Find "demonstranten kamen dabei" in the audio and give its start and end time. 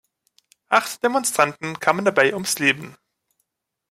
1.03-2.33